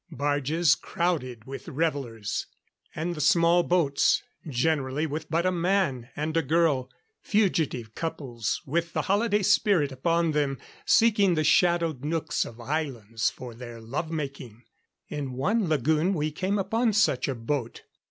Barges 0.09 0.73
crowded 0.73 1.45
with 1.45 1.67
revelers. 1.67 2.47
And 2.95 3.13
the 3.13 3.21
small 3.21 3.61
boats, 3.61 4.23
generally 4.49 5.05
with 5.05 5.29
but 5.29 5.45
a 5.45 5.51
man 5.51 6.09
and 6.15 6.35
a 6.35 6.41
girl 6.41 6.89
fugitive 7.21 7.93
couples 7.93 8.63
with 8.65 8.93
the 8.93 9.03
holiday 9.03 9.43
spirit 9.43 9.91
upon 9.91 10.31
them, 10.31 10.57
seeking 10.87 11.35
the 11.35 11.43
shadowed 11.43 12.03
nooks 12.03 12.45
of 12.45 12.59
islands 12.59 13.29
for 13.29 13.53
their 13.53 13.79
love 13.79 14.09
making. 14.09 14.63
In 15.07 15.33
one 15.33 15.69
lagoon 15.69 16.15
we 16.15 16.31
came 16.31 16.57
upon 16.57 16.93
such 16.93 17.27
a 17.27 17.35
boat. 17.35 17.83